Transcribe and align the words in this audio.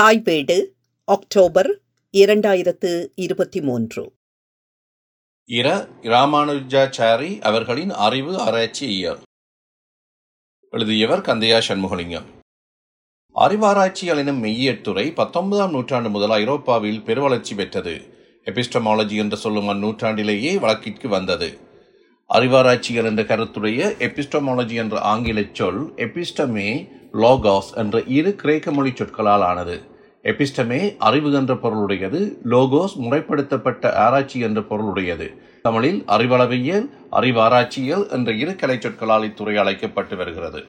தாய்வேடு 0.00 0.64
October 1.04 1.80
இரண்டாயிரத்து 2.12 3.06
இருபத்தி 3.14 3.60
மூன்று. 3.60 4.12
இர 5.48 5.88
இராமானுஜாச்சாரி 6.02 7.40
அவர்களின் 7.40 7.90
அறிவு 7.90 8.38
ஆராய்ச்சி 8.38 8.88
இயல். 8.88 9.18
எழுதியவர் 10.70 11.20
கந்தையா 11.20 11.60
சண்முகலிங்கம். 11.68 12.24
அறிவாராய்ச்சிகள் 13.34 14.16
எனும் 14.16 14.44
மெய்யியற்றுறை 14.44 15.14
பத்தொன்பதாம் 15.14 15.70
நூற்றாண்டு 15.70 16.10
முதல் 16.10 16.30
ஐரோப்பாவில் 16.30 17.00
பெருவளர்ச்சி 17.00 17.54
பெற்றது. 17.54 17.94
எபிஸ்டமாலஜி 18.44 19.16
என்று 19.16 19.36
சொல்லும் 19.36 19.68
அந்நூற்றாண்டிலேயே 19.68 20.58
வழக்கிற்கு 20.58 21.08
வந்தது. 21.08 21.65
அறிவாராய்ச்சிகள் 22.34 23.04
என்ற 23.04 23.22
கருத்துடைய 23.22 23.80
எபிஸ்டமாலஜி 24.06 24.74
என்ற 24.74 25.00
ஆங்கில 25.00 25.42
சொல் 25.52 25.82
எபிஸ்டமே 25.96 26.88
லோகாஸ் 27.12 27.68
என்ற 27.74 28.02
இரு 28.02 28.34
கிரேக்க 28.34 28.72
மொழி 28.72 28.92
சொற்களால் 28.94 29.42
ஆனது. 29.42 29.76
எபிஸ்டமே 30.22 30.96
அறிவு 30.98 31.32
என்ற 31.32 31.54
பொருளுடையது 31.54 32.20
லோகோஸ் 32.44 32.94
முறைப்படுத்தப்பட்ட 33.00 33.92
ஆராய்ச்சி 33.92 34.40
என்ற 34.40 34.60
பொருளுடையது. 34.60 35.28
தமிழில் 35.62 36.00
அறிவளவியல் 36.06 36.88
அறிவாராய்ச்சியல் 37.10 38.08
என்ற 38.08 38.32
இரு 38.32 38.56
கலை 38.56 38.80
சொற்களால் 38.80 39.22
இத்துறை 39.22 39.54
அழைக்கப்பட்டு 39.56 40.16
வருகிறது. 40.16 40.62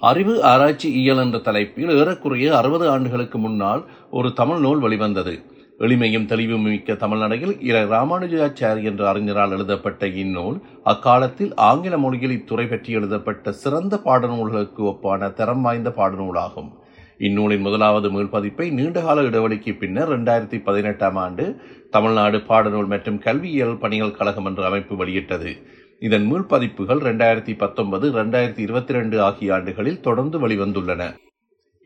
அறிவு 0.00 0.44
ஆராய்ச்சி 0.44 0.88
இயல் 0.92 1.18
என்ற 1.18 1.38
தலைப்பில் 1.38 1.92
ஏறக்குறைய 1.98 2.56
அறுபது 2.56 2.88
ஆண்டுகளுக்கு 2.88 3.38
முன்னால் 3.38 3.84
ஒரு 4.10 4.32
தமிழ் 4.32 4.58
நூல் 4.58 4.78
வெளிவந்தது. 4.78 5.36
எளிமையும் 5.80 6.26
தெளிவும் 6.26 6.62
மிக்க 6.62 6.92
தமிழ்நடையில் 6.92 7.54
இர 7.68 7.78
ராமானுஜாச்சாரி 7.92 8.82
என்ற 8.82 9.02
அறிஞரால் 9.08 9.50
எழுதப்பட்ட 9.50 10.06
இந்நூல் 10.22 10.56
அக்காலத்தில் 10.82 11.52
ஆங்கில 11.54 11.98
மொழியில் 11.98 12.34
இத்துறை 12.36 12.66
பற்றி 12.70 12.92
எழுதப்பட்ட 12.92 13.52
சிறந்த 13.62 14.00
பாடநூல்களுக்கு 14.04 14.82
ஒப்பான 14.92 15.28
தரம் 15.32 15.60
வாய்ந்த 15.60 15.90
பாடநூலாகும். 15.96 16.70
இந்நூலின் 17.18 17.60
முதலாவது 17.60 18.08
மீள்பதிப்பை 18.10 18.70
நீண்டகால 18.70 19.22
இடைவெளிக்கு 19.22 19.74
பின்னர் 19.78 20.10
இரண்டாயிரத்தி 20.12 20.60
பதினெட்டாம் 20.62 21.16
ஆண்டு 21.16 21.44
தமிழ்நாடு 21.90 22.38
பாடநூல் 22.38 22.90
மற்றும் 22.94 23.18
கல்வியியல் 23.18 23.78
பணிகள் 23.78 24.16
கழகம் 24.18 24.44
என்ற 24.44 24.64
அமைப்பு 24.66 24.96
வெளியிட்டது. 24.96 25.52
இதன் 26.00 26.26
மீள்பதிப்புகள் 26.32 27.04
இரண்டாயிரத்தி 27.06 27.56
பத்தொன்பது 27.58 28.08
இரண்டாயிரத்தி 28.12 28.58
இருபத்தி 28.58 28.92
ரெண்டு 28.92 29.22
ஆகிய 29.22 29.54
ஆண்டுகளில் 29.54 30.00
தொடர்ந்து 30.00 30.48
வெளிவந்துள்ளன. 30.48 31.04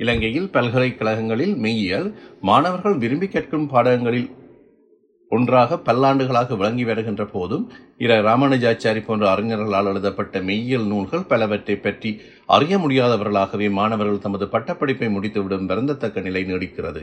இலங்கையில் 0.00 0.50
பல்கலைக்கழகங்களில் 0.50 1.54
மெய்யியல் 1.56 2.06
மாணவர்கள் 2.40 2.96
விரும்பி 2.96 3.26
கேட்கும் 3.28 3.66
பாடங்களில் 3.68 4.28
ஒன்றாக 5.32 5.76
பல்லாண்டுகளாக 5.86 6.56
விளங்கி 6.56 6.84
வருகின்ற 6.84 7.24
போதும் 7.24 7.64
இர 7.98 8.12
ராமானுஜாச்சாரி 8.20 9.00
போன்ற 9.04 9.24
அறிஞர்களால் 9.34 9.90
எழுதப்பட்ட 9.90 10.40
மெய்யியல் 10.40 10.86
நூல்கள் 10.86 11.26
பலவற்றை 11.26 11.76
பற்றி 11.76 12.10
அறிய 12.46 12.78
முடியாதவர்களாகவே 12.78 13.68
மாணவர்கள் 13.70 14.18
தமது 14.18 14.46
பட்டப்படிப்பை 14.46 15.10
முடித்துவிடும் 15.10 15.68
பிறந்தத்தக்க 15.68 16.20
நிலை 16.20 16.42
நீடிக்கிறது. 16.44 17.02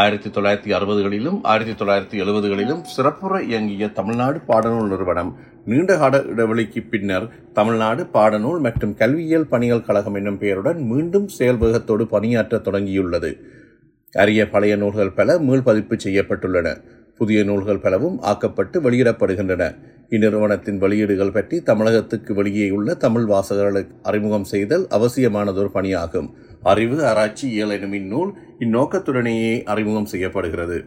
ஆயிரத்தி 0.00 0.28
தொள்ளாயிரத்தி 0.28 0.70
அறுபதுகளிலும் 0.76 1.38
ஆயிரத்தி 1.42 1.84
தொள்ளாயிரத்தி 1.84 2.22
எழுபதுகளிலும் 2.22 2.82
சிறப்புற 2.82 3.42
இயங்கிய 3.42 3.88
தமிழ்நாடு 3.88 4.38
பாடநூல் 4.48 4.88
நிறுவனம் 4.88 5.36
நீண்டகால 5.64 6.18
இடைவெளிக்கு 6.18 6.88
பின்னர் 6.90 7.26
தமிழ்நாடு 7.52 8.06
பாடநூல் 8.14 8.60
மற்றும் 8.60 8.94
கல்வியியல் 8.94 9.46
பணிகள் 9.46 9.82
கழகம் 9.82 10.14
என்னும் 10.14 10.38
பெயருடன் 10.38 10.80
மீண்டும் 10.82 11.28
செயல்வேகத்தோடு 11.38 12.02
பணியாற்ற 12.04 12.58
தொடங்கியுள்ளது. 12.58 13.30
அரிய 14.12 14.48
பழைய 14.48 14.76
நூல்கள் 14.76 15.12
பல 15.12 15.38
மீள்பதிப்பு 15.38 15.96
செய்யப்பட்டுள்ளன. 16.04 16.76
புதிய 17.16 17.44
நூல்கள் 17.44 17.78
பலவும் 17.78 18.18
ஆக்கப்பட்டு 18.20 18.80
வெளியிடப்படுகின்றன. 18.80 19.76
இந்நிறுவனத்தின் 20.10 20.78
வெளியீடுகள் 20.78 21.32
பற்றி 21.32 21.62
தமிழகத்துக்கு 21.62 22.34
வெளியே 22.34 22.70
உள்ள 22.70 22.94
தமிழ் 22.94 23.28
வாசகர்களுக்கு 23.28 23.92
அறிமுகம் 24.02 24.44
செய்தல் 24.44 24.86
அவசியமானதொரு 24.90 25.70
பணியாகும். 25.74 26.30
அறிவு 26.62 27.06
ஆராய்ச்சி 27.06 27.50
இயல் 27.50 27.70
எனும் 27.70 27.92
இந்நூல் 27.92 28.34
இந்நோக்கத்துடனேயே 28.60 29.62
அறிமுகம் 29.62 30.04
செய்யப்படுகிறது. 30.04 30.84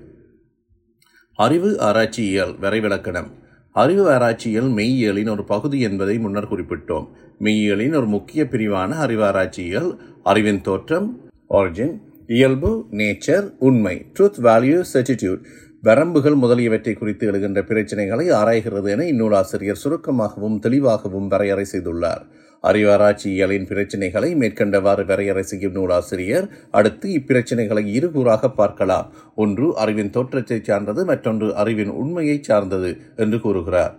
அறிவு 1.35 1.79
ஆராய்ச்சி 1.79 2.23
இயல் 2.23 2.53
வரைவிலக்கணம். 2.53 3.27
அறிவு 3.71 4.11
ஆராய்ச்சியல் 4.11 4.69
மெய்யியலின் 4.69 5.29
ஒரு 5.29 5.43
பகுதி 5.43 5.79
என்பதை 5.79 6.19
முன்னர் 6.19 6.51
குறிப்பிட்டோம். 6.51 7.07
மெய்யியலின் 7.39 7.95
ஒரு 7.95 8.05
முக்கிய 8.05 8.43
பிரிவான 8.43 8.89
அறிவு 8.89 9.25
ஆராய்ச்சியல் 9.25 10.01
அறிவின் 10.23 10.61
தோற்றம் 10.61 11.29
ஆரிஜின் 11.49 11.97
இயல்பு 12.27 12.85
நேச்சர் 12.91 13.53
உண்மை 13.59 14.05
ட்ரூத் 14.19 14.39
வேல்யூ 14.43 14.83
சர்டிடியூட் 14.93 15.43
வரம்புகள் 15.85 16.35
முதலியவற்றை 16.35 16.93
குறித்து 16.93 17.31
எழுகின்ற 17.31 17.59
பிரச்சனைகளை 17.61 18.25
ஆராய்கிறது 18.33 18.89
என 18.91 19.03
இந்நூலாசிரியர் 19.03 19.81
சுருக்கமாகவும் 19.83 20.59
தெளிவாகவும் 20.59 21.27
வரையறை 21.27 21.65
செய்துள்ளார். 21.71 22.23
அறிவாராய்ச்சியலின் 22.63 23.67
பிரச்சனைகளை 23.71 24.29
மேற்கண்டவாறு 24.41 25.05
வரையறை 25.05 25.43
செய்யும் 25.43 25.71
நூலாசிரியர் 25.71 26.47
அடுத்து 26.71 27.09
இப்பிரச்சனைகளை 27.09 27.83
இருகூறாக 27.87 28.49
பார்க்கலாம். 28.49 29.09
ஒன்று 29.35 29.67
அறிவின் 29.75 30.09
தோற்றத்தை 30.09 30.59
சார்ந்தது 30.63 31.05
மற்றொன்று 31.05 31.55
அறிவின் 31.55 31.89
உண்மையை 31.89 32.37
சார்ந்தது 32.41 32.89
என்று 33.15 33.39
கூறுகிறார். 33.41 33.93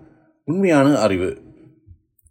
உண்மையான 0.49 0.89
அறிவு. 0.99 1.31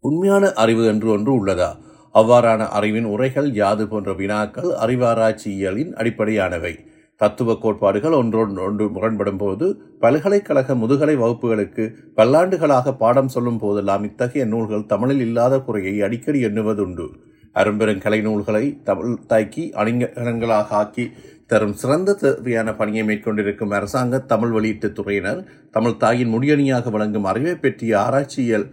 உண்மையான 0.03 0.51
அறிவு 0.53 0.83
என்று 0.85 1.09
ஒன்று 1.09 1.31
உள்ளதா? 1.37 1.69
அவ்வாறான 2.13 2.67
அறிவின் 2.69 3.05
உரைகள் 3.05 3.49
யாது 3.51 3.85
போன்ற 3.87 4.11
வினாக்கள் 4.13 4.69
அறிவாராய்ச்சியலின் 4.83 5.93
அடிப்படையானவை. 5.93 6.75
தத்துவ 7.15 7.55
கோட்பாடுகள் 7.55 8.11
ஒன்றொன்று 8.11 8.59
ஒன்று 8.59 8.89
முரண்படும் 8.89 9.37
போது 9.37 9.65
பல்கலைக்கழக 9.99 10.75
முதுகலை 10.75 11.15
வகுப்புகளுக்கு 11.15 11.83
பல்லாண்டுகளாக 12.15 12.97
பாடம் 12.97 13.27
சொல்லும் 13.27 13.57
போதெல்லாம் 13.57 14.03
இத்தகைய 14.03 14.47
நூல்கள் 14.47 14.85
தமிழில் 14.85 15.19
இல்லாத 15.19 15.59
குறையை 15.59 16.01
அடிக்கடி 16.01 16.45
எண்ணுவதுண்டு. 16.45 17.07
அரும்பெரும் 17.53 17.99
கலை 17.99 18.21
நூல்களை 18.21 18.81
தமிழ் 18.83 19.15
தாக்கி 19.27 19.71
அணிங்கலங்களாக 19.75 20.67
ஆக்கி 20.69 21.11
தரும் 21.47 21.73
சிறந்த 21.73 22.13
தேவையான 22.13 22.73
பணியை 22.73 23.05
மேற்கொண்டிருக்கும் 23.05 23.69
அரசாங்க 23.69 24.19
தமிழ் 24.19 24.49
வெளியீட்டுத் 24.49 24.99
துறையினர் 24.99 25.45
தமிழ் 25.71 25.97
தாயின் 25.97 26.33
முடியணியாக 26.33 26.91
விளங்கும் 26.91 27.23
அறிவை 27.23 27.55
பற்றிய 27.55 27.99
ஆராய்ச்சியல் 27.99 28.67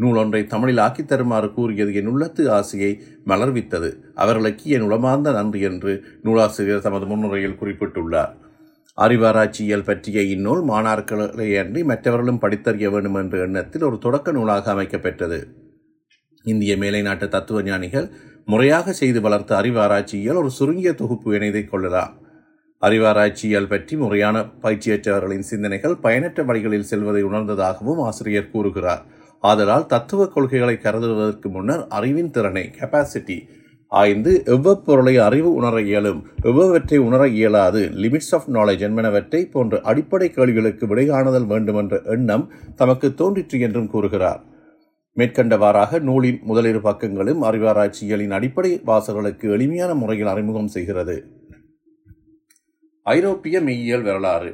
நூலொன்றை 0.00 0.46
தமிழில் 0.46 0.78
ஆக்கித் 0.78 1.08
தருமாறு 1.08 1.52
கூறியது 1.52 1.94
என் 1.94 2.06
உள்ளத்து 2.06 2.52
ஆசையை 2.52 3.02
மலர்வித்தது. 3.26 3.94
அவர்களுக்கு 4.14 4.70
என் 4.70 4.80
உளமார்ந்த 4.80 5.32
நன்றி 5.32 5.60
என்று 5.60 6.04
நூலாசிரியர் 6.22 6.80
தமது 6.80 7.06
முன்னுரையில் 7.06 7.58
குறிப்பிட்டுள்ளார். 7.60 8.38
அறிவாராய்ச்சியல் 9.00 9.84
பற்றிய 9.84 10.22
இந்நூல் 10.22 10.64
மாணாக்கர்களே 10.64 11.58
அன்றி 11.58 11.84
மற்றவர்களும் 11.84 12.40
படித்தறிய 12.40 12.90
வேண்டும் 12.90 13.14
என்ற 13.14 13.38
எண்ணத்தில் 13.38 13.82
ஒரு 13.82 13.98
தொடக்க 13.98 14.32
நூலாக 14.32 14.72
அமைக்கப்பெற்றது. 14.72 15.44
இந்திய 16.42 16.76
மேலை 16.76 17.02
நாட்டு 17.02 17.28
தத்துவ 17.28 17.62
ஞானிகள் 17.62 18.10
முறையாக 18.44 18.92
செய்து 18.92 19.20
வளர்த்த 19.20 19.56
அறிவாராய்ச்சியல் 19.56 20.36
ஒரு 20.36 20.50
சுருங்கிய 20.50 20.92
தொகுப்பு 20.92 21.34
இணைதை 21.34 21.64
கொள்ளலாம். 21.64 22.18
அறிவாராய்ச்சியல் 22.80 23.66
பற்றி 23.66 23.96
முறையான 23.96 24.40
பயிற்சியற்றவர்களின் 24.62 25.38
சிந்தனைகள் 25.38 25.96
பயனற்ற 25.96 26.42
வழிகளில் 26.42 26.82
செல்வதை 26.82 27.24
உணர்ந்ததாகவும் 27.24 28.00
ஆசிரியர் 28.00 28.50
கூறுகிறார். 28.50 29.18
ஆதலால் 29.42 29.86
தத்துவ 29.86 30.26
கொள்கைகளை 30.26 30.76
கருதுவதற்கு 30.76 31.48
முன்னர் 31.48 31.86
அறிவின் 31.88 32.30
திறனை 32.30 32.70
கெப்பாசிட்டி 32.78 33.38
ஆய்ந்து 33.92 34.42
எவ்வப்பொருளை 34.44 35.16
அறிவு 35.16 35.52
உணர 35.52 35.80
இயலும் 35.80 36.26
எவ்வவற்றை 36.42 36.98
உணர 36.98 37.28
இயலாது 37.28 37.80
லிமிட்ஸ் 38.02 38.30
ஆஃப் 38.30 38.48
நாலேஜ் 38.48 38.84
என்பனவற்றை 38.88 39.50
போன்ற 39.50 39.80
அடிப்படை 39.80 40.30
கேள்விகளுக்கு 40.30 40.86
விடைகாணுதல் 40.86 41.46
வேண்டுமென்ற 41.46 42.02
எண்ணம் 42.04 42.52
தமக்கு 42.76 43.14
தோன்றிற்று 43.14 43.60
என்றும் 43.60 43.90
கூறுகிறார். 43.90 44.44
மேற்கண்டவாறாக 45.16 46.00
நூலின் 46.00 46.38
முதலிரு 46.42 46.78
பக்கங்களும் 46.78 47.40
அறிவாராய்ச்சியலின் 47.42 48.30
அடிப்படை 48.30 48.80
வாசகர்களுக்கு 48.86 49.50
எளிமையான 49.50 49.94
முறையில் 49.94 50.26
அறிமுகம் 50.26 50.72
செய்கிறது. 50.76 51.16
ஐரோப்பிய 53.02 53.60
மெய்யியல் 53.60 54.02
வரலாறு. 54.02 54.52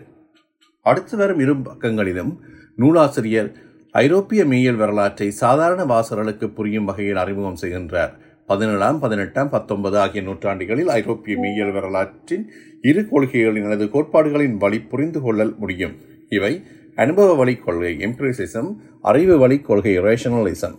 அடுத்து 0.82 1.16
வரும் 1.16 1.38
இரு 1.38 1.54
பக்கங்களிலும் 1.56 2.32
நூலாசிரியர் 2.76 3.52
ஐரோப்பிய 4.00 4.40
மெய்யல் 4.44 4.78
வரலாற்றை 4.80 5.26
சாதாரண 5.42 5.82
வாசகர்களுக்கு 5.90 6.46
புரியும் 6.56 6.88
வகையில் 6.88 7.20
அறிமுகம் 7.22 7.58
செய்கின்றார். 7.60 8.12
பதினேழாம் 8.48 8.98
பதினெட்டாம் 9.04 9.50
பத்தொன்பது 9.52 9.96
ஆகிய 10.02 10.20
நூற்றாண்டுகளில் 10.28 10.90
ஐரோப்பிய 10.96 11.34
மெய்யல் 11.44 11.72
வரலாற்றின் 11.76 12.44
இரு 12.90 13.02
கொள்கைகளின் 13.10 13.66
அல்லது 13.68 13.86
கோட்பாடுகளின் 13.94 14.56
வழி 14.64 14.78
புரிந்து 14.90 15.20
கொள்ளல் 15.24 15.54
முடியும். 15.62 15.94
இவை 16.36 16.52
அனுபவ 16.96 17.28
வழி 17.34 17.54
கொள்கை 17.56 17.92
எம்பிரிசிசம் 18.06 18.70
அறிவு 19.10 19.36
வழி 19.42 19.58
கொள்கை 19.68 19.94
ரேஷனலிசம் 20.06 20.76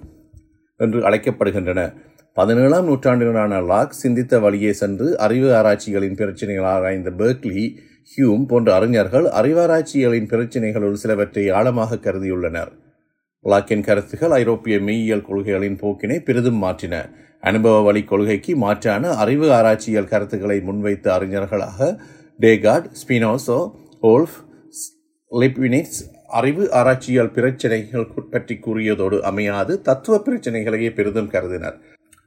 என்று 0.80 1.00
அழைக்கப்படுகின்றன. 1.10 1.82
பதினேழாம் 2.38 2.88
நூற்றாண்டிலான 2.90 3.62
லாக் 3.72 4.00
சிந்தித்த 4.04 4.40
வழியே 4.40 4.74
சென்று 4.82 5.08
அறிவு 5.28 5.50
ஆராய்ச்சிகளின் 5.60 6.18
பிரச்சனைகள் 6.22 6.68
ஆராய்ந்த 6.76 7.12
பெர்க்லி 7.22 7.64
ஹியூம் 8.12 8.46
போன்ற 8.52 8.70
அறிஞர்கள் 8.80 9.28
அறிவாராய்ச்சிகளின் 9.40 10.30
பிரச்சனைகளுள் 10.34 11.00
சிலவற்றை 11.04 11.46
ஆழமாக 11.60 12.00
கருதியுள்ளனர். 12.06 12.74
லாக்கின் 13.52 13.84
கருத்துகள் 13.84 14.32
ஐரோப்பிய 14.32 14.78
மெய்யியல் 14.78 15.26
கொள்கைகளின் 15.28 15.78
போக்கினை 15.82 16.20
பெரிதும் 16.20 16.64
மாற்றின. 16.64 16.96
அனுபவ 17.42 17.82
வழி 17.82 18.04
கொள்கைக்கு 18.04 18.54
மாற்றான 18.56 19.10
அறிவு 19.16 19.52
ஆராய்ச்சியல் 19.52 20.08
கருத்துக்களை 20.08 20.58
முன்வைத்த 20.60 21.08
அறிஞர்களாக 21.18 21.98
டேகார்ட் 22.40 22.88
ஸ்பினோசோ 23.02 23.60
ஓல்ஃப் 24.02 24.38
லிப்வினிக்ஸ் 25.32 26.02
அறிவு 26.28 26.72
ஆராய்ச்சியால் 26.72 27.32
பிரச்சனைகள் 27.32 28.08
பற்றி 28.32 28.56
கூறியதோடு 28.56 29.20
அமையாது 29.20 29.82
தத்துவ 29.82 30.18
பிரச்சனைகளையே 30.26 30.90
பெரிதும் 30.94 31.30
கருதினர். 31.30 31.78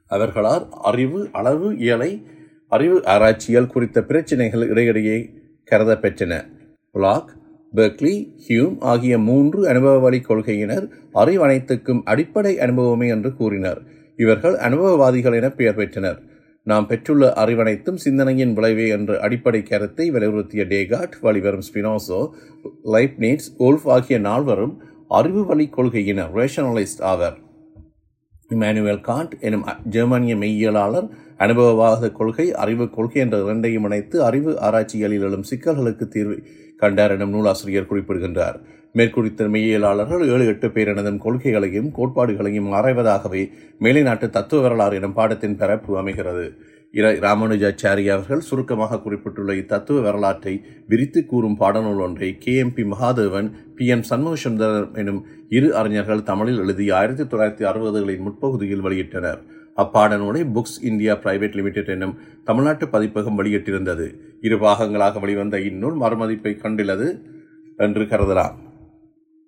அவர்களால் 0.07 0.65
அறிவு 0.83 1.29
அளவு 1.31 1.67
இயலை 1.73 2.11
அறிவு 2.69 3.05
ஆராய்ச்சியால் 3.05 3.67
குறித்த 3.67 4.03
பிரச்சினைகள் 4.03 4.67
இடையிடையே 4.69 5.17
கருதப்பெற்றன. 5.71 6.33
பிளாக் 6.91 7.31
பெர்க்லி 7.75 8.15
ஹியூம் 8.47 8.77
ஆகிய 8.79 9.17
மூன்று 9.17 9.67
அனுபவ 9.67 9.99
வழி 9.99 10.19
கொள்கையினர் 10.19 10.85
அறிவனைத்துக்கும் 11.13 12.01
அடிப்படை 12.05 12.59
அனுபவமே 12.59 13.07
என்று 13.07 13.35
கூறினர். 13.35 13.81
இவர்கள் 14.15 14.55
அனுபவவாதிகள் 14.55 15.35
என 15.35 15.49
பெயர் 15.51 15.75
பெற்றனர். 15.75 16.19
நாம் 16.63 16.87
பெற்றுள்ள 16.87 17.33
அறிவனைத்தும் 17.33 17.97
சிந்தனையின் 17.97 18.53
விளைவே 18.53 18.87
என்ற 18.87 19.19
அடிப்படை 19.19 19.63
கருத்தை 19.63 20.11
வலியுறுத்திய 20.11 20.65
டேகாட் 20.73 21.15
வழிவரும் 21.21 21.65
ஸ்பினோசோ 21.73 22.19
லைப்னேட்ஸ் 22.85 23.49
ஓல்ஃப் 23.59 23.85
ஆகிய 23.85 24.19
நால்வரும் 24.19 24.75
அறிவு 25.07 25.45
வழி 25.45 25.69
கொள்கையினர் 25.77 26.33
ரேஷனலிஸ்ட் 26.33 27.01
ஆவர். 27.01 27.37
இமானுவேல் 28.49 29.01
காண்ட் 29.01 29.31
எனும் 29.39 29.65
ஜெர்மனிய 29.89 30.35
மெய்யியலாளர் 30.35 31.09
அனுபவவாத 31.37 32.11
கொள்கை 32.11 32.53
அறிவு 32.53 32.89
கொள்கை 32.89 33.21
என்ற 33.21 33.43
இரண்டையும் 33.43 33.83
இணைத்து 33.83 34.23
அறிவு 34.23 34.59
ஆராய்ச்சிகளில் 34.61 35.25
எழும் 35.27 35.43
சிக்கல்களுக்கு 35.49 36.07
தீர்வு 36.07 36.43
கண்டார் 36.81 37.11
எனும் 37.11 37.29
நூலாசிரியர் 37.29 37.85
குறிப்பிடுகின்றார். 37.85 38.57
மேற்குறித்த 38.93 39.47
மெய்யியலாளர்கள் 39.47 40.25
ஏழு 40.27 40.45
எட்டு 40.45 40.67
பேரனதும் 40.67 41.21
கொள்கைகளையும் 41.25 41.91
கோட்பாடுகளையும் 41.97 42.69
ஆராய்வதாகவே 42.73 43.43
மேலை 43.79 44.01
நாட்டு 44.01 44.29
தத்துவ 44.29 44.61
வரலாறு 44.61 44.95
எனும் 44.95 45.13
பாடத்தின் 45.13 45.57
பரப்பு 45.57 45.97
அமைகிறது. 45.97 46.45
ராமானுஜாச்சாரி 47.25 48.05
அவர்கள் 48.09 48.39
சுருக்கமாக 48.39 48.99
குறிப்பிட்டுள்ள 48.99 49.53
இத்தத்துவ 49.53 50.01
வரலாற்றை 50.01 50.53
விரித்து 50.87 51.25
கூறும் 51.25 51.57
பாடநூல் 51.59 52.01
ஒன்றை 52.01 52.37
K. 52.39 52.55
M. 52.55 52.73
P. 52.73 52.83
Mahadevan 52.83 53.47
P. 53.75 53.85
M. 53.85 54.03
Shanmugasundaram 54.09 54.97
எனும் 54.97 55.21
இரு 55.49 55.69
அறிஞர்கள் 55.75 56.23
தமிழில் 56.23 56.59
எழுதி 56.59 56.89
ஆயிரத்தி 56.91 57.23
தொள்ளாயிரத்தி 57.23 57.67
அறுபதுகளின் 57.69 58.25
முற்பகுதியில் 58.25 58.83
வெளியிட்டனர். 58.83 59.41
அப்பாடநூலை 59.77 60.45
புக்ஸ் 60.53 60.83
இந்தியா 60.83 61.13
பிரைவேட் 61.13 61.55
லிமிடெட் 61.55 61.87
எனும் 61.87 62.17
தமிழ்நாட்டு 62.43 62.89
பதிப்பகம் 62.89 63.39
வெளியிட்டிருந்தது. 63.39 64.13
இரு 64.41 64.57
பாகங்களாக 64.57 65.19
வெளிவந்த 65.19 65.59
இந்நூல் 65.59 65.95
மறுமதிப்பை 65.95 66.57
கண்டுள்ளது 66.63 67.21
என்று 67.77 68.01
கருதலாம். 68.01 68.53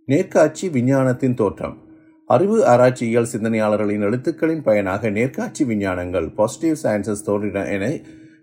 நேர்காட்சி 0.06 0.70
விஞ்ஞானத்தின் 0.70 1.34
தோற்றம். 1.34 1.78
அறிவு 2.26 2.66
ஆராய்ச்சியியல் 2.66 3.28
சிந்தனையாளர்களின் 3.38 4.02
எழுத்துக்களின் 4.02 4.62
பயனாக 4.62 5.10
நேர்காட்சி 5.10 5.64
விஞ்ஞானங்கள் 5.64 6.34
பாசிட்டிவ் 6.34 6.92
சயின்சஸ் 6.92 7.24
தோன்றின 7.26 7.66
என 7.66 7.88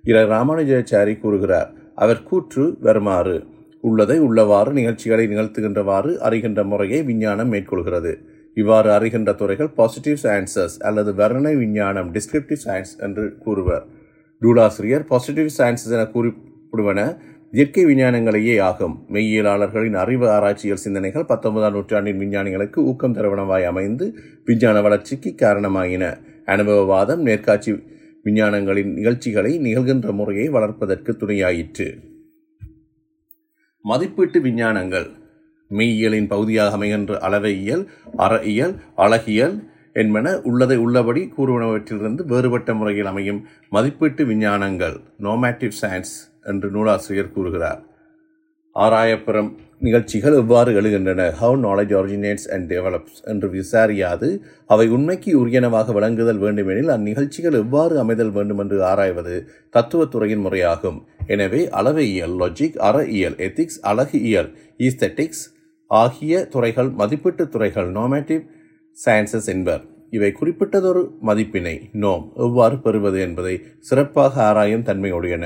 இர 0.04 0.26
ராமானுஜாச்சாரி 0.26 1.18
கூறுகிறார். 1.18 1.72
அவர் 1.94 2.22
கூற்று 2.22 2.76
வருமாறு. 2.80 3.44
உள்ளதை 3.80 4.20
உள்ளவாறு 4.20 4.72
நிகழ்ச்சிகளை 4.72 5.26
நிகழ்த்துகின்றவாறு 5.26 6.18
அறிகின்ற 6.18 6.64
முறையை 6.64 7.02
விஞ்ஞானம் 7.02 7.52
மேற்கொள்கிறது. 7.52 8.29
இவ்வாறு 8.54 8.90
அறிகின்ற 8.90 9.34
துறைகள் 9.34 9.70
பாசிட்டிவ் 9.70 10.16
சயின்சஸ் 10.22 10.78
அல்லது 10.78 11.12
வர்ணனை 11.12 11.58
விஞ்ஞானம் 11.58 12.14
டிஸ்கிரிப்டிவ் 12.14 12.56
சயின்ஸ் 12.64 12.98
என்று 12.98 13.38
கூறுவர். 13.38 13.84
நூலாசிரியர் 14.38 15.04
பாசிட்டிவ் 15.04 15.48
சயின்சஸ் 15.58 15.90
என 15.90 16.02
குறிப்பிடுவன 16.02 17.18
இயற்கை 17.52 17.84
விஞ்ஞானங்களையே 17.84 18.60
ஆகும். 18.60 19.06
மெய்யியலாளர்களின் 19.12 19.94
அறிவு 19.94 20.30
ஆராய்ச்சியல் 20.30 20.76
சிந்தனைகள் 20.76 21.24
பத்தொன்பதாம் 21.24 21.72
நூற்றாண்டின் 21.72 22.18
விஞ்ஞானிகளுக்கு 22.18 22.76
ஊக்கம் 22.76 23.14
தருவனவாய் 23.14 23.64
அமைந்து 23.64 24.14
விஞ்ஞான 24.44 24.80
வளர்ச்சிக்கு 24.80 25.34
காரணமாயின. 25.36 26.16
அனுபவவாதம் 26.46 27.22
நேர்காட்சி 27.22 27.72
விஞ்ஞானங்களின் 28.24 28.92
நிகழ்ச்சிகளை 28.92 29.58
நிகழ்கின்ற 29.58 30.12
முறையை 30.12 30.48
வளர்ப்பதற்கு 30.48 31.16
துணையாயிற்று. 31.20 31.98
மதிப்பீட்டு 33.82 34.40
விஞ்ஞானங்கள். 34.40 35.10
மெய்யியலின் 35.70 36.26
பகுதியாக 36.26 36.76
அமைகின்ற 36.76 37.18
அளவையியல் 37.28 37.84
அறஇயல் 38.16 38.74
அழகியல் 38.96 39.56
என்பன 39.92 40.40
உள்ளதை 40.40 40.76
உள்ளபடி 40.76 41.22
கூறுவனவற்றிலிருந்து 41.36 42.24
வேறுபட்ட 42.24 42.74
முறையில் 42.74 43.10
அமையும் 43.12 43.40
மதிப்பீட்டு 43.70 44.24
விஞ்ஞானங்கள் 44.24 44.96
நோமேட்டிவ் 45.18 45.74
சயின்ஸ் 45.82 46.14
என்று 46.44 46.70
நூலாசிரியர் 46.70 47.32
கூறுகிறார். 47.32 47.80
ஆராயப்புறம் 48.76 49.48
நிகழ்ச்சிகள் 49.78 50.34
எவ்வாறு 50.34 50.70
எழுகின்றன? 50.80 51.20
How 51.40 51.56
knowledge 51.64 51.92
originates 51.98 52.48
and 52.54 52.72
develops 52.72 53.18
என்று 53.24 53.48
விசாரியாது. 53.48 54.28
அவை 54.66 54.88
உண்மைக்கு 54.88 55.30
உரியனவாக 55.42 55.92
விளங்குதல் 55.92 56.38
வேண்டுமெனில் 56.38 56.88
அந்நிகழ்ச்சிகள் 56.88 57.56
எவ்வாறு 57.62 57.98
அமைதல் 57.98 58.32
வேண்டும் 58.32 58.58
என்று 58.58 58.84
ஆராய்வது 58.84 59.36
தத்துவத்துறையின் 59.76 60.44
முறையாகும். 60.46 61.00
எனவே 61.26 61.62
அளவையியல் 61.80 62.36
லாஜிக் 62.42 62.78
அறஇயல் 62.88 63.38
எத்திக்ஸ் 63.46 63.80
அழகு 63.80 64.20
இயல் 64.22 64.50
ஈஸ்தட்டிக்ஸ் 64.78 65.42
ஆகிய 65.98 66.34
துறைகள் 66.44 66.90
மதிப்பீட்டு 67.00 67.44
துறைகள் 67.48 67.88
நோமேட்டிவ் 67.92 68.42
சயின்சஸ் 68.96 69.48
என்பர். 69.54 69.82
இவை 70.16 70.30
குறிப்பிட்டதொரு 70.40 71.02
மதிப்பினை 71.26 71.74
நோம் 72.02 72.24
எவ்வாறு 72.44 72.76
பெறுவது 72.84 73.18
என்பதை 73.20 73.54
சிறப்பாக 73.88 74.34
ஆராயும் 74.42 74.84
தன்மையுடையன. 74.88 75.44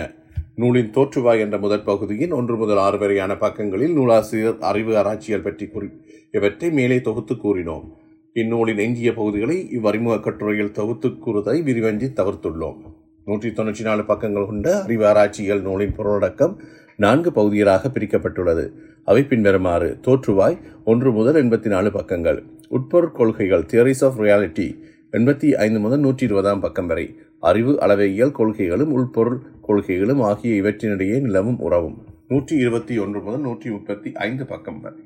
நூலின் 0.61 0.91
தோற்றுவாய் 0.97 1.43
என்ற 1.45 1.57
முதற் 1.59 1.85
பகுதியின் 1.85 2.31
ஒன்று 2.31 2.57
முதல் 2.57 2.81
ஆறு 2.87 2.99
வரையான 2.99 3.33
பக்கங்களில் 3.37 3.93
நூலாசிரியர் 3.93 4.59
அறிவு 4.71 4.93
ஆராய்ச்சியல் 4.97 5.47
பற்றி 5.47 5.67
கூறி 5.67 5.89
இவற்றை 6.31 6.71
மேலே 6.71 6.99
தொகுத்து 7.01 7.35
கூறினோம். 7.35 7.87
இந்நூலின் 8.33 8.83
எஞ்சிய 8.87 9.11
பகுதிகளை 9.15 9.59
இவ்வறிமுக 9.79 10.21
கட்டுரையில் 10.21 10.77
தொகுத்து 10.81 11.11
கூறுவதை 11.19 11.57
விரிவஞ்சி 11.63 12.09
தவிர்த்துள்ளோம். 12.21 12.79
நூற்றி 13.27 13.49
தொண்ணூற்றி 13.49 13.83
நாலு 13.83 14.03
பக்கங்கள் 14.05 14.47
கொண்ட 14.47 14.69
அறிவு 14.83 15.05
ஆராய்ச்சியல் 15.07 15.63
நூலின் 15.67 15.95
பொருளடக்கம் 15.99 16.55
நான்கு 16.97 17.33
பகுதிகளாக 17.33 17.89
பிரிக்கப்பட்டுள்ளது. 17.89 18.71
அவை 19.05 19.23
பின்வருமாறு 19.25 19.99
தோற்றுவாய் 20.07 20.59
ஒன்று 20.85 21.13
முதல் 21.13 21.45
எண்பத்தி 21.45 21.67
நாலு 21.67 21.91
பக்கங்கள். 21.91 22.43
உட்பொருட் 22.71 23.13
கொள்கைகள் 23.13 23.63
தியரிஸ் 23.63 24.05
ஆஃப் 24.05 24.21
ரியாலிட்டி 24.21 24.79
எண்பத்தி 25.13 25.55
ஐந்து 25.55 25.81
முதல் 25.81 26.01
நூற்றி 26.01 26.25
இருபதாம் 26.25 26.61
பக்கம் 26.61 26.87
வரை. 26.87 27.19
அறிவு 27.41 27.73
அளவையியல் 27.81 28.31
கொள்கைகளும் 28.31 28.93
உள்பொருள் 28.93 29.41
கொள்கைகளும் 29.63 30.21
ஆகிய 30.21 30.63
இவற்றினிடையே 30.63 31.21
நிலவும் 31.21 31.59
உறவும். 31.59 31.99
நூற்றி 32.29 32.57
இருபத்தி 32.57 32.99
ஒன்று 32.99 33.21
முதல் 33.21 33.41
நூற்றி 33.41 33.71
முப்பத்தி 33.71 34.13
ஐந்து 34.13 34.47
பக்கம் 34.47 34.81
வரை. 34.81 34.99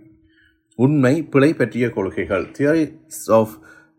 உண்மை 0.74 1.22
பிழை 1.22 1.54
பற்றிய 1.54 1.90
கொள்கைகள் 1.90 2.46
theories 2.58 3.24
of 3.26 3.54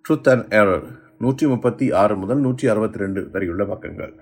truth 0.05 0.29
and 0.29 0.53
error 0.53 0.83
நூற்றி 1.19 1.47
முப்பத்தி 1.47 1.91
ஆறு 1.91 2.15
முதல் 2.15 2.39
நூற்றி 2.39 2.67
அறுபத்தி 2.67 2.97
ரெண்டு 2.97 3.29
வரையுள்ள 3.31 3.65
பக்கங்கள். 3.65 4.13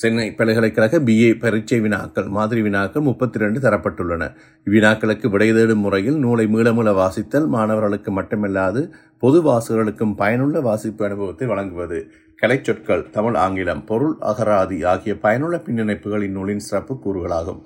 சென்னை 0.00 0.24
பல்கலைக்கழக 0.38 0.98
பிஏ 0.98 1.28
பரீட்சை 1.42 1.76
வினாக்கள் 1.80 2.28
மாதிரி 2.36 2.60
வினாக்கள் 2.62 3.04
முப்பத்தி 3.08 3.38
ரெண்டு 3.38 3.58
தரப்பட்டுள்ளன. 3.60 4.22
இவ்வினாக்களுக்கு 4.66 5.26
விடை 5.30 5.48
தேடும் 5.52 5.78
முறையில் 5.78 6.16
நூலை 6.16 6.46
மீள 6.46 6.72
மீள 6.72 6.92
வாசித்தல் 6.92 7.46
மாணவர்களுக்கு 7.46 8.12
மட்டுமல்லாது 8.18 8.82
பொது 9.18 9.40
வாசகர்களுக்கும் 9.42 10.14
பயனுள்ள 10.14 10.60
வாசிப்பு 10.60 11.04
அனுபவத்தை 11.04 11.46
வழங்குவது. 11.46 12.00
கலைச்சொற்கள் 12.42 13.10
தமிழ் 13.10 13.34
ஆங்கிலம் 13.34 13.84
பொருள் 13.84 14.16
அகராதி 14.32 14.84
ஆகிய 14.84 15.14
பயனுள்ள 15.18 15.56
பின்னிணைப்புகள் 15.66 16.22
இந்நூலின் 16.22 16.66
சிறப்பு 16.68 16.96
கூறுகளாகும். 17.04 17.62